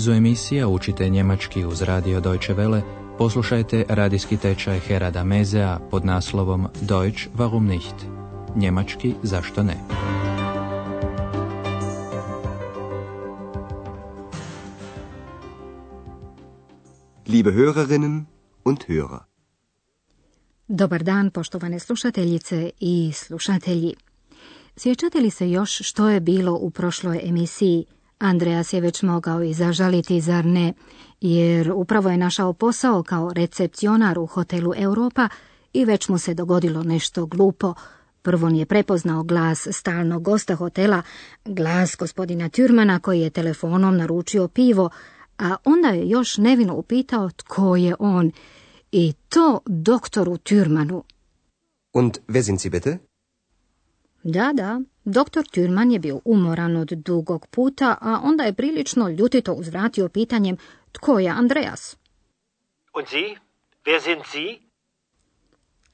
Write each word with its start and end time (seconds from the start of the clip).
nizu 0.00 0.12
emisija 0.12 0.68
učite 0.68 1.08
njemački 1.08 1.64
uz 1.64 1.82
radio 1.82 2.20
Deutsche 2.20 2.54
Welle, 2.54 2.82
poslušajte 3.18 3.84
radijski 3.88 4.36
tečaj 4.36 4.78
Herada 4.78 5.24
Mezea 5.24 5.78
pod 5.90 6.04
naslovom 6.04 6.68
Deutsch 6.80 7.28
warum 7.36 7.60
nicht? 7.60 7.94
Njemački 8.56 9.14
zašto 9.22 9.62
ne? 9.62 9.76
Liebe 17.28 17.50
Hörerinnen 17.50 18.22
und 18.64 18.78
Hörer. 18.88 19.18
Dobar 20.68 21.02
dan, 21.02 21.30
poštovane 21.30 21.78
slušateljice 21.78 22.70
i 22.80 23.12
slušatelji. 23.14 23.94
Sjećate 24.76 25.20
li 25.20 25.30
se 25.30 25.50
još 25.50 25.80
što 25.84 26.08
je 26.08 26.20
bilo 26.20 26.58
u 26.60 26.70
prošloj 26.70 27.20
emisiji? 27.24 27.84
Andreas 28.20 28.72
je 28.72 28.80
već 28.80 29.02
mogao 29.02 29.42
i 29.42 29.54
zažaliti, 29.54 30.20
zar 30.20 30.44
ne? 30.44 30.72
Jer 31.20 31.72
upravo 31.74 32.10
je 32.10 32.16
našao 32.16 32.52
posao 32.52 33.02
kao 33.02 33.32
recepcionar 33.32 34.18
u 34.18 34.26
hotelu 34.26 34.72
Europa 34.76 35.28
i 35.72 35.84
već 35.84 36.08
mu 36.08 36.18
se 36.18 36.34
dogodilo 36.34 36.82
nešto 36.82 37.26
glupo. 37.26 37.74
Prvo 38.22 38.48
je 38.48 38.66
prepoznao 38.66 39.22
glas 39.22 39.68
stalnog 39.70 40.22
gosta 40.22 40.54
hotela, 40.54 41.02
glas 41.44 41.96
gospodina 41.98 42.48
Tjurmana 42.48 42.98
koji 42.98 43.20
je 43.20 43.30
telefonom 43.30 43.96
naručio 43.96 44.48
pivo, 44.48 44.90
a 45.38 45.56
onda 45.64 45.88
je 45.88 46.08
još 46.08 46.38
nevino 46.38 46.74
upitao 46.74 47.30
tko 47.30 47.76
je 47.76 47.94
on. 47.98 48.32
I 48.92 49.12
to 49.28 49.60
doktoru 49.66 50.36
Tjurmanu. 50.36 51.04
Und 51.92 52.18
wer 52.28 52.42
sind 52.42 52.60
Sie 52.60 52.70
bitte? 52.70 53.09
Da, 54.22 54.52
da, 54.54 54.80
doktor 55.04 55.44
Tjurman 55.46 55.90
je 55.90 55.98
bio 55.98 56.20
umoran 56.24 56.76
od 56.76 56.88
dugog 56.88 57.46
puta, 57.46 57.96
a 58.00 58.20
onda 58.22 58.44
je 58.44 58.52
prilično 58.52 59.08
ljutito 59.08 59.52
uzvratio 59.52 60.08
pitanjem 60.08 60.56
tko 60.92 61.18
je 61.18 61.30
Andreas. 61.30 61.96
Und 62.94 63.06
Sie? 63.08 63.36
Wer 63.84 64.00
sind 64.02 64.22
Sie? 64.32 64.58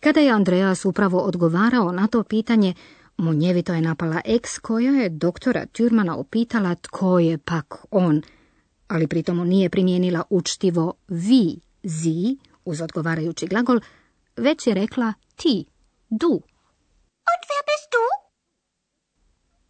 Kada 0.00 0.20
je 0.20 0.30
Andreas 0.30 0.84
upravo 0.84 1.18
odgovarao 1.18 1.92
na 1.92 2.06
to 2.06 2.22
pitanje, 2.22 2.74
munjevito 3.16 3.74
je 3.74 3.80
napala 3.80 4.20
eks 4.24 4.58
koja 4.58 4.92
je 4.92 5.08
doktora 5.08 5.66
Tjurmana 5.66 6.16
upitala 6.16 6.74
tko 6.74 7.18
je 7.18 7.38
pak 7.38 7.74
on, 7.90 8.22
ali 8.88 9.06
pritom 9.06 9.48
nije 9.48 9.70
primijenila 9.70 10.22
učtivo 10.30 10.94
vi, 11.08 11.60
zi, 11.82 12.36
uz 12.64 12.80
odgovarajući 12.80 13.46
glagol, 13.46 13.80
već 14.36 14.66
je 14.66 14.74
rekla 14.74 15.12
ti, 15.36 15.64
du. 16.10 16.42
Und 17.32 17.42
wer 17.50 17.62
bist 17.70 17.88
du? 17.94 18.04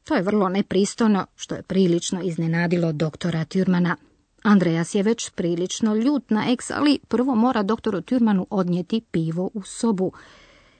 To 0.07 0.15
je 0.15 0.23
vrlo 0.23 0.49
nepristojno, 0.49 1.27
što 1.37 1.55
je 1.55 1.62
prilično 1.62 2.23
iznenadilo 2.23 2.93
doktora 2.93 3.45
Tjurmana. 3.45 3.97
Andreas 4.43 4.95
je 4.95 5.03
već 5.03 5.31
prilično 5.31 5.95
ljut 5.95 6.31
na 6.31 6.53
eks, 6.53 6.71
ali 6.71 6.98
prvo 7.09 7.35
mora 7.35 7.63
doktoru 7.63 8.01
Tjurmanu 8.01 8.47
odnijeti 8.51 9.01
pivo 9.11 9.51
u 9.55 9.63
sobu. 9.63 10.13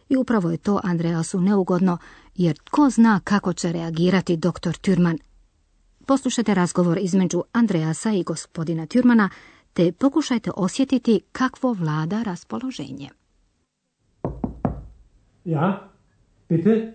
I 0.09 0.17
upravo 0.17 0.51
je 0.51 0.57
to 0.57 0.81
Andreasu 0.85 1.41
neugodno, 1.41 1.99
jer 2.35 2.59
tko 2.59 2.91
zna 2.91 3.21
kako 3.25 3.53
će 3.53 3.73
reagirati 3.73 4.37
doktor 4.37 4.77
Tjurman. 4.77 5.19
Poslušajte 6.07 6.55
razgovor 6.55 6.99
između 6.99 7.43
Andreasa 7.53 8.13
i 8.13 8.23
gospodina 8.23 8.87
Tjurmana, 8.87 9.31
te 9.73 9.93
pokušajte 9.93 10.51
osjetiti 10.57 11.21
kakvo 11.33 11.73
vlada 11.73 12.23
raspoloženje. 12.23 13.11
Ja, 15.45 15.91
bitte? 16.49 16.95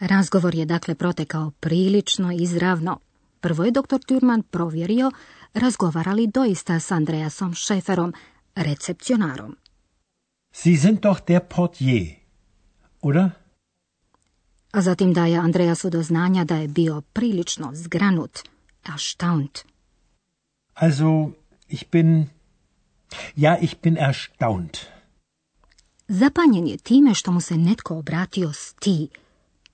Razgovor 0.00 0.54
je 0.54 0.64
dakle 0.64 0.94
protekao 0.94 1.50
prilično 1.60 2.32
izravno. 2.32 2.98
Prvo 3.40 3.64
je 3.64 3.70
doktor 3.70 4.00
Turman 4.04 4.42
provjerio 4.42 5.10
razgovara 5.54 6.12
li 6.12 6.26
doista 6.26 6.80
s 6.80 6.90
Andreasom 6.90 7.54
Šeferom, 7.54 8.14
recepcionarom. 8.54 9.56
Sie 10.54 10.76
sind 10.76 11.00
doch 11.00 11.20
der 11.26 11.40
Portier, 11.40 12.14
oder? 13.02 13.30
A 14.70 14.80
zatim 14.82 15.12
daje 15.12 15.38
Andreasu 15.38 15.90
do 15.90 16.02
znanja 16.02 16.44
da 16.44 16.56
je 16.56 16.68
bio 16.68 17.00
prilično 17.00 17.70
zgranut, 17.74 18.38
erstaunt. 18.94 19.58
Also, 20.74 21.30
ich 21.68 21.84
bin, 21.92 22.28
ja, 23.36 23.58
ich 23.60 23.74
bin 23.82 23.98
erstaunt. 23.98 24.78
Zapanjen 26.08 26.66
je 26.66 26.76
time 26.76 27.14
što 27.14 27.32
mu 27.32 27.40
se 27.40 27.56
netko 27.56 27.98
obratio 27.98 28.52
s 28.52 28.74
ti. 28.74 29.08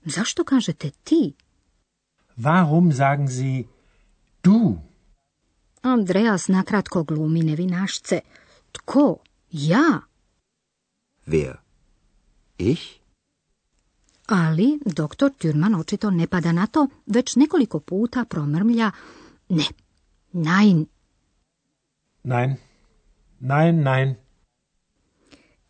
Zašto 0.05 0.43
kažete 0.43 0.91
ti? 1.03 1.33
Warum 2.37 2.93
sagen 2.93 3.27
Sie 3.27 3.63
du? 4.43 4.79
Andreas 5.81 6.47
nakratko 6.47 7.03
glumi 7.03 7.43
nevinašce. 7.43 8.19
Tko? 8.71 9.17
Ja. 9.51 10.01
Wer? 11.25 11.57
Ich? 12.57 13.01
Ali 14.27 14.79
doktor 14.85 15.31
Tjurman 15.37 15.75
očito 15.75 16.09
ne 16.11 16.27
pada 16.27 16.51
na 16.51 16.67
to, 16.67 16.87
već 17.05 17.35
nekoliko 17.35 17.79
puta 17.79 18.25
promrmlja 18.25 18.91
ne, 19.49 19.63
nein. 20.33 20.85
Nein, 22.23 22.55
nein, 23.39 23.83
nein. 23.83 24.15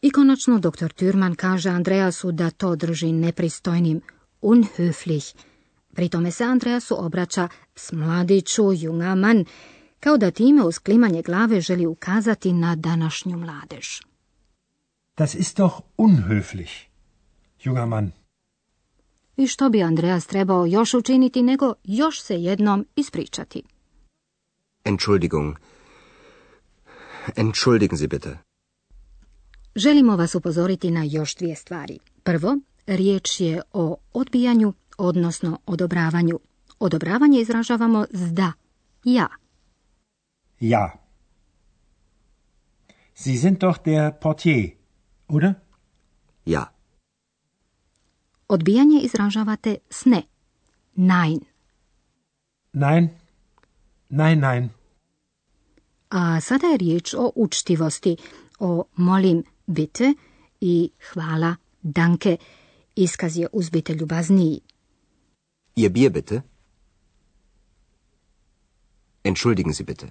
I 0.02 0.12
konačno 0.12 0.60
doktor 0.60 0.92
Tjurman 0.94 1.36
kaže 1.36 1.70
Andreasu 1.70 2.32
da 2.32 2.50
to 2.50 2.76
drži 2.76 3.12
nepristojnim, 3.12 4.02
unhöflich. 4.42 5.36
Pri 5.94 6.10
tome 6.10 6.32
se 6.32 6.44
Andreasu 6.44 7.06
obraća 7.06 7.48
s 7.76 7.92
mladiću, 7.92 8.74
junger 8.74 9.16
Mann, 9.16 9.46
kao 10.00 10.18
da 10.18 10.32
time 10.32 10.64
uz 10.64 10.80
klimanje 10.80 11.22
glave 11.22 11.62
želi 11.62 11.86
ukazati 11.86 12.54
na 12.54 12.76
današnju 12.76 13.38
mladež. 13.38 13.88
Das 15.18 15.36
ist 15.36 15.58
doch 15.58 15.82
unhöflich, 15.98 16.86
junger 17.64 17.86
Mann. 17.86 18.12
I 19.38 19.48
što 19.48 19.70
bi 19.70 19.84
Andreas 19.84 20.28
trebao 20.28 20.66
još 20.66 20.94
učiniti 20.94 21.44
nego 21.44 21.74
još 21.84 22.22
se 22.22 22.36
jednom 22.36 22.86
ispričati. 22.96 23.64
Entschuldigung. 24.84 25.56
Entschuldigen 27.36 27.98
Sie 27.98 28.08
bitte. 28.08 28.38
Želimo 29.76 30.16
vas 30.16 30.36
upozoriti 30.36 30.92
na 30.92 31.04
još 31.04 31.36
dvije 31.36 31.56
stvari. 31.56 32.00
Prvo, 32.24 32.58
riječ 32.92 33.40
je 33.40 33.62
o 33.74 33.98
odbijanju, 34.14 34.74
odnosno 34.98 35.60
odobravanju. 35.66 36.40
Odobravanje 36.80 37.42
izražavamo 37.42 38.06
s 38.12 38.34
da, 38.34 38.52
ja. 39.04 39.28
Ja. 40.60 41.02
Sie 43.14 43.38
sind 43.38 43.60
doch 43.60 43.78
der 43.86 44.12
Portier, 44.22 44.72
oder? 45.28 45.54
Ja. 46.46 46.66
Odbijanje 48.48 49.00
izražavate 49.00 49.78
s 49.90 50.06
ne, 50.06 50.24
nein. 50.96 51.40
Nein, 52.74 53.10
nein, 54.10 54.40
nein. 54.40 54.70
A 56.10 56.42
sada 56.42 56.68
je 56.68 56.78
riječ 56.78 57.14
o 57.14 57.32
učtivosti, 57.36 58.18
o 58.60 58.84
molim 58.96 59.44
bitte 59.68 60.14
i 60.62 60.90
hvala 61.14 61.56
danke. 61.82 62.38
Iskaz 62.96 63.38
je 63.38 63.48
uzbite 63.54 63.94
ljubazniji. 63.94 64.60
Ihr 65.76 65.90
Bier 65.92 66.12
bitte? 66.12 66.42
Entschuldigen 69.24 69.74
Sie 69.74 69.86
bitte. 69.86 70.08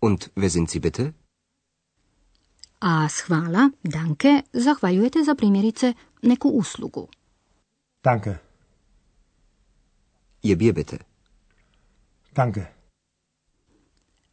Und 0.00 0.28
wer 0.36 0.50
sind 0.50 0.70
Sie 0.70 0.80
bitte? 0.80 1.12
A 2.80 3.08
s 3.08 3.20
hvala, 3.20 3.70
danke, 3.82 4.42
zahvaljujete 4.52 5.24
za 5.24 5.34
primjerice 5.34 5.92
neku 6.22 6.48
uslugu. 6.48 7.08
Danke, 8.04 8.36
Ihr 10.42 10.56
Bier 10.56 10.74
bitte. 10.74 10.98
danke. 12.34 12.64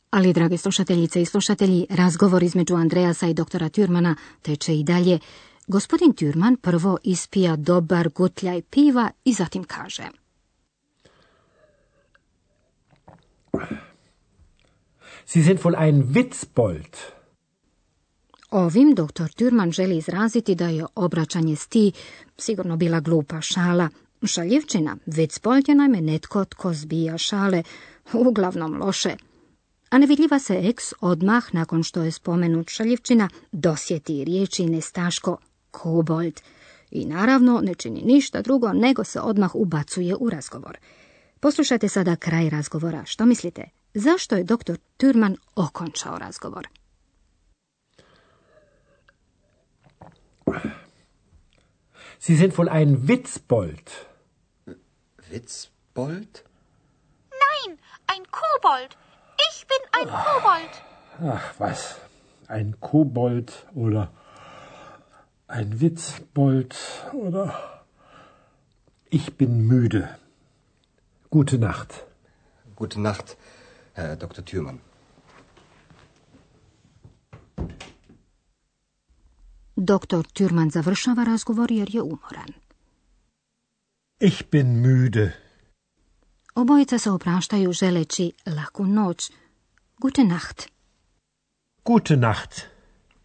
Ali, 0.10 0.34
drage 0.34 0.58
slušateljice 0.58 1.22
i 1.22 1.26
slušatelji, 1.26 1.88
razgovor 1.90 2.44
između 2.44 2.76
Andreasa 2.76 3.28
i 3.28 3.34
doktora 3.34 3.70
Tjurmana 3.70 4.16
teče 4.42 4.76
i 4.76 4.84
dalje. 4.84 5.20
Gospodin 5.68 6.14
Tjurman 6.14 6.58
prvo 6.58 6.98
ispija 7.04 7.56
dobar 7.56 8.10
gutljaj 8.10 8.62
piva 8.62 9.12
i 9.24 9.34
zatim 9.34 9.64
kaže. 9.64 10.04
Sie 15.26 15.44
sind 15.44 15.60
wohl 15.60 15.76
ein 15.78 16.04
Witzbold. 16.04 16.96
Ovim 18.52 18.96
doktor 18.96 19.30
Türman 19.30 19.72
želi 19.72 19.98
izraziti 19.98 20.56
da 20.56 20.68
je 20.68 20.86
obraćanje 20.96 21.56
sti 21.56 21.92
sigurno 22.38 22.78
bila 22.78 23.00
glupa 23.00 23.42
šala. 23.42 23.90
Šaljivčina, 24.24 24.98
Witzbold 25.06 25.70
je 25.70 25.76
naime 25.76 26.02
netko 26.02 26.46
tko 26.46 26.74
zbija 26.74 27.18
šale, 27.18 27.64
uglavnom 28.14 28.82
loše. 28.82 29.16
A 29.90 29.98
nevidljiva 29.98 30.40
se 30.40 30.60
eks 30.64 30.94
odmah, 31.02 31.54
nakon 31.54 31.84
što 31.84 32.04
je 32.04 32.12
spomenut 32.12 32.70
šaljivčina, 32.70 33.30
dosjeti 33.52 34.24
riječi 34.24 34.66
nestaško 34.66 35.38
kobold 35.82 36.42
i 36.92 37.06
naravno 37.06 37.62
ne 37.64 37.76
čini 37.76 38.02
ništa 38.02 38.42
drugo 38.42 38.74
nego 38.74 39.04
se 39.04 39.20
odmah 39.20 39.56
ubacuje 39.56 40.16
u 40.20 40.30
razgovor. 40.30 40.78
Poslušajte 41.40 41.88
sada 41.88 42.16
kraj 42.16 42.50
razgovora. 42.50 43.06
Što 43.06 43.26
mislite? 43.26 43.64
Zašto 43.94 44.36
je 44.36 44.44
doktor 44.44 44.78
Türman 44.98 45.36
okončao 45.56 46.18
razgovor? 46.18 46.68
Sie 52.20 52.38
sind 52.38 52.54
wohl 52.54 52.70
ein 52.72 53.08
Witzbold. 53.08 53.88
Witzbold? 55.32 56.34
Nein, 57.44 57.78
ein 58.08 58.24
Kobold. 58.42 58.92
Ich 59.48 59.58
bin 59.72 59.84
ein 59.98 60.08
Kobold. 60.08 60.74
Ach, 61.36 61.60
was? 61.60 61.96
Ein 62.48 62.74
Kobold 62.80 63.52
oder 63.76 64.08
ein 65.48 65.80
Witzbold 65.82 66.76
oder... 67.14 67.46
Ich 69.10 69.38
bin 69.38 69.68
müde. 69.68 70.18
Gute 71.30 71.58
Nacht. 71.58 71.92
Gute 72.76 73.00
Nacht, 73.00 73.38
Herr 73.94 74.16
Dr. 74.16 74.44
Thürmann. 74.44 74.80
Doktor 79.78 80.24
Türman 80.34 80.70
završava 80.70 81.24
razgovor 81.24 81.72
jer 81.72 81.96
je 81.96 82.02
umoran. 82.02 82.54
Ich 84.20 84.50
bin 84.52 84.68
müde. 84.82 85.32
Obojica 86.56 86.98
se 86.98 87.12
opraštaju 87.12 87.72
želeći 87.72 88.32
laku 88.46 88.86
noć. 88.86 89.32
Gute 89.98 90.24
Nacht. 90.24 90.70
Gute 91.84 92.18
Nacht. 92.18 92.75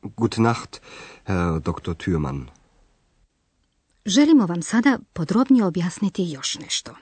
Gute 0.03 0.43
Nacht, 0.43 0.81
Herr 1.25 1.61
Dr. 1.61 1.95
Thürmann. 1.95 2.47
Želimo 4.05 4.47
vam 4.47 4.63
sada 4.63 4.99
podrobnije 5.13 5.65
objasniti 5.65 6.23
još 6.23 6.59
nešto. 6.59 6.95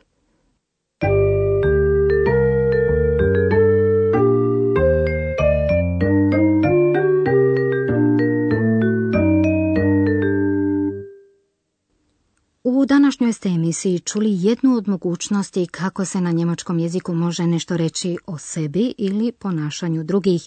Današnjoj 12.88 13.32
ste 13.32 13.49
emisiji 13.49 13.99
čuli 14.00 14.29
jednu 14.31 14.75
od 14.75 14.88
mogućnosti 14.88 15.67
kako 15.67 16.05
se 16.05 16.20
na 16.20 16.32
njemačkom 16.32 16.79
jeziku 16.79 17.14
može 17.14 17.46
nešto 17.46 17.76
reći 17.76 18.17
o 18.26 18.38
sebi 18.38 18.94
ili 18.99 19.32
ponašanju 19.32 20.05
drugih. 20.05 20.43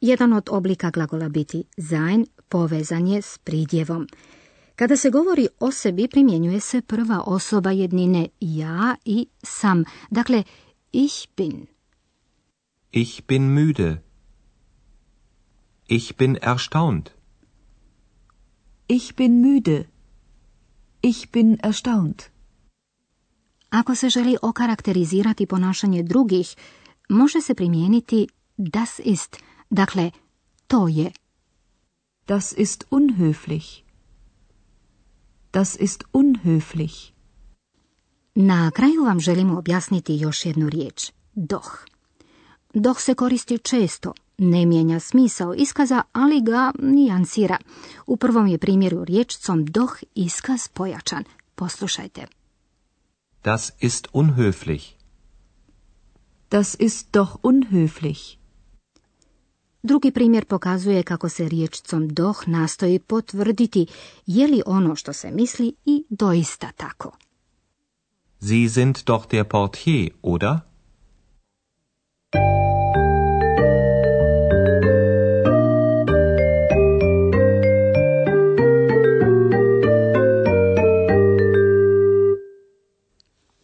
Jedan 0.00 0.32
od 0.32 0.48
oblika 0.50 0.90
glagola 0.90 1.28
biti 1.28 1.64
sein, 1.88 2.26
povezan 2.48 3.06
je 3.06 3.22
s 3.22 3.38
pridjevom. 3.38 4.08
Kada 4.76 4.96
se 4.96 5.10
govori 5.10 5.48
o 5.60 5.70
sebi, 5.70 6.08
primjenjuje 6.08 6.60
se 6.60 6.80
prva 6.80 7.22
osoba 7.26 7.70
jednine 7.70 8.28
ja 8.40 8.96
i 9.04 9.26
sam. 9.42 9.84
Dakle, 10.10 10.42
ich 10.92 11.26
bin. 11.36 11.66
Ich 12.92 13.22
bin 13.28 13.42
müde. 13.42 13.96
Ich 15.88 16.16
bin 16.18 16.36
erstaunt. 16.42 17.10
Ich 18.88 19.14
bin 19.16 19.32
müde. 19.44 19.93
Ich 21.04 21.30
bin 21.30 21.58
erstaunt. 21.62 22.22
Ako 23.70 23.94
se 23.94 24.08
želi 24.08 24.36
okarakterizirati 24.42 25.46
ponašanje 25.46 26.02
drugih, 26.02 26.56
može 27.08 27.40
se 27.40 27.54
primijeniti 27.54 28.28
das 28.56 29.00
ist, 29.04 29.36
dakle, 29.70 30.10
to 30.66 30.88
je. 30.88 31.12
Das 32.26 32.52
ist 32.52 32.84
unhöflich. 32.90 33.82
Das 35.52 35.76
ist 35.80 36.04
unhöflich. 36.12 37.12
Na 38.34 38.70
kraju 38.70 39.04
vam 39.04 39.20
želimo 39.20 39.58
objasniti 39.58 40.16
još 40.16 40.46
jednu 40.46 40.68
riječ. 40.68 41.12
Doch. 41.34 41.70
Doch 42.74 43.00
se 43.00 43.14
koristi 43.14 43.58
često, 43.58 44.12
ne 44.38 44.66
mijenja 44.66 45.00
smisao 45.00 45.54
iskaza, 45.54 46.02
ali 46.12 46.40
ga 46.40 46.72
nijansira. 46.78 47.58
U 48.06 48.16
prvom 48.16 48.46
je 48.46 48.58
primjeru 48.58 49.04
riječcom 49.04 49.64
doch 49.64 50.02
iskaz 50.14 50.68
pojačan. 50.68 51.24
Poslušajte. 51.54 52.26
Das 53.44 53.70
ist 53.80 54.08
unhöflich. 54.12 54.84
Das 56.50 56.76
ist 56.78 57.08
doch 57.12 57.36
unhöflich. 57.42 58.36
Drugi 59.82 60.10
primjer 60.10 60.44
pokazuje 60.44 61.02
kako 61.02 61.28
se 61.28 61.48
riječcom 61.48 62.08
doh 62.08 62.48
nastoji 62.48 62.98
potvrditi 62.98 63.86
je 64.26 64.46
li 64.46 64.62
ono 64.66 64.96
što 64.96 65.12
se 65.12 65.30
misli 65.30 65.72
i 65.84 66.04
doista 66.08 66.70
tako. 66.76 67.10
Sie 68.40 68.68
sind 68.68 68.98
doch 69.06 69.26
der 69.30 69.44
Portier, 69.44 70.10
oder? 70.22 70.58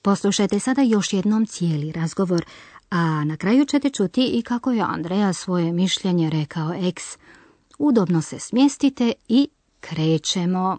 Poslušajte 0.02 0.60
sada 0.60 0.82
još 0.82 1.12
jednom 1.12 1.46
cijeli 1.46 1.92
razgovor, 1.92 2.44
a 2.90 3.24
na 3.24 3.36
kraju 3.36 3.64
ćete 3.64 3.90
čuti 3.90 4.24
i 4.26 4.42
kako 4.42 4.70
je 4.70 4.82
Andreja 4.82 5.32
svoje 5.32 5.72
mišljenje 5.72 6.30
rekao 6.30 6.74
eks. 6.74 7.18
Udobno 7.78 8.22
se 8.22 8.38
smjestite 8.38 9.12
i 9.28 9.48
krećemo. 9.80 10.78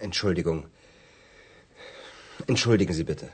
Entschuldigung. 0.00 0.64
Entschuldigen 2.46 2.94
Sie 2.94 3.04
bitte. 3.04 3.26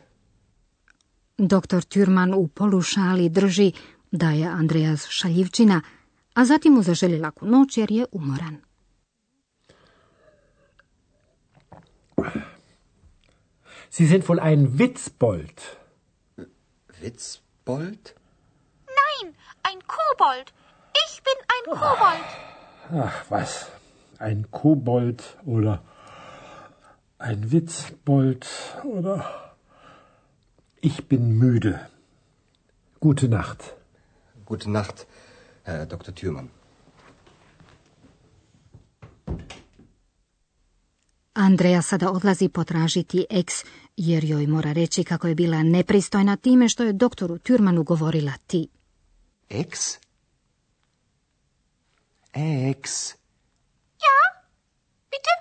Doktor 1.38 1.82
Türman 1.82 2.34
u 2.34 2.48
polušali 2.48 3.28
drži 3.28 3.72
da 4.14 4.30
je 4.30 4.46
Andreas 4.46 5.06
šaljivčina, 5.08 5.80
a 6.34 6.44
zatim 6.44 6.72
mu 6.72 6.82
zaželi 6.82 7.18
laku 7.18 7.46
noć 7.46 7.78
jer 7.78 7.90
je 7.90 8.06
umoran. 8.12 8.56
Sie 13.90 14.06
sind 14.06 14.24
wohl 14.28 14.40
ein 14.40 14.78
Witzbold. 14.78 15.60
Witzbold? 17.00 18.14
Nein, 19.00 19.34
ein 19.62 19.78
Kobold. 19.86 20.52
Ich 21.06 21.22
bin 21.26 21.38
ein 21.54 21.64
Kobold. 21.80 22.28
Ach, 23.06 23.30
was? 23.30 23.66
Ein 24.18 24.46
Kobold 24.50 25.22
oder 25.46 25.82
ein 27.18 27.50
Witzbold 27.52 28.46
oder... 28.84 29.54
Ich 30.80 31.08
bin 31.08 31.38
müde. 31.38 31.88
Gute 33.00 33.28
Nacht. 33.28 33.74
Gute 34.44 34.70
Nacht, 34.70 35.06
Herr 35.62 35.86
Dr. 35.86 36.12
Thürmann. 36.14 36.50
Andreja 41.34 41.82
sada 41.82 42.10
odlazi 42.12 42.48
potražiti 42.48 43.26
eks, 43.30 43.64
jer 43.96 44.24
joj 44.24 44.46
mora 44.46 44.72
reći 44.72 45.04
kako 45.04 45.28
je 45.28 45.34
bila 45.34 45.62
nepristojna 45.62 46.36
time 46.36 46.68
što 46.68 46.82
je 46.82 46.92
doktoru 46.92 47.38
Türmanu 47.38 47.82
govorila 47.84 48.32
ti. 48.46 48.68
Ex? 49.48 49.98
Ex. 52.32 53.14
Ja, 54.04 54.44
bitte? 55.10 55.34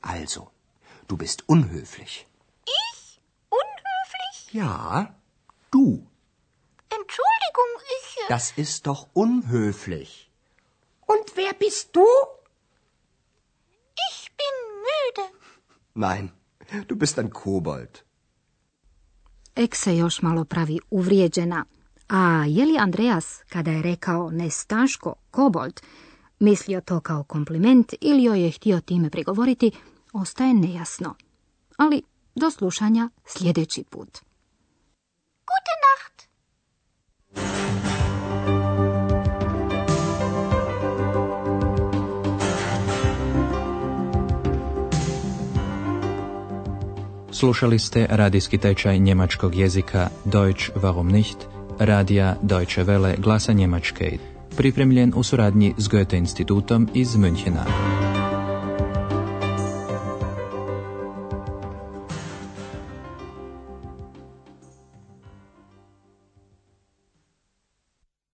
Also, 0.00 0.59
du 1.10 1.16
bist 1.16 1.38
unhöflich. 1.54 2.12
Ich? 2.80 3.20
Unhöflich? 3.62 4.36
Ja, 4.60 5.14
du. 5.74 5.84
Entschuldigung, 6.98 7.72
ich. 7.98 8.08
äh, 8.24 8.28
Das 8.34 8.44
ist 8.64 8.86
doch 8.86 9.02
unhöflich. 9.24 10.10
Und 11.12 11.26
wer 11.36 11.52
bist 11.64 11.86
du? 11.96 12.06
Ich 14.10 14.18
bin 14.40 14.54
müde. 14.88 15.24
Nein, 15.94 16.24
du 16.88 16.94
bist 16.96 17.18
ein 17.18 17.30
Kobold. 17.30 17.94
Eks 19.54 19.78
se 19.82 19.96
još 19.96 20.22
malo 20.22 20.44
pravi 20.44 20.78
uvrijeđena. 20.90 21.64
A 22.08 22.44
je 22.48 22.66
li 22.66 22.78
Andreas, 22.78 23.42
kada 23.48 23.70
je 23.70 23.82
rekao 23.82 24.30
nestaško, 24.30 25.14
kobold, 25.30 25.80
mislio 26.38 26.80
to 26.80 27.00
kao 27.00 27.24
kompliment 27.24 27.92
ili 28.00 28.22
joj 28.24 28.40
je 28.44 28.50
htio 28.50 28.80
time 28.80 29.10
prigovoriti, 29.10 29.70
ostaje 30.12 30.54
nejasno. 30.54 31.14
Ali 31.76 32.02
do 32.34 32.50
slušanja 32.50 33.08
sljedeći 33.26 33.84
put. 33.90 34.18
Gute 35.50 35.74
Nacht. 35.86 36.28
Slušali 47.32 47.78
ste 47.78 48.06
radijski 48.10 48.58
tečaj 48.58 48.98
njemačkog 48.98 49.54
jezika 49.54 50.08
Deutsch 50.24 50.70
warum 50.74 51.12
nicht, 51.12 51.38
radija 51.78 52.36
Deutsche 52.42 52.84
Welle 52.84 53.20
glasa 53.20 53.52
Njemačke, 53.52 54.18
pripremljen 54.56 55.12
u 55.16 55.22
suradnji 55.22 55.74
s 55.78 55.88
Goethe 55.88 56.16
institutom 56.16 56.88
iz 56.94 57.08
Münchena. 57.08 57.99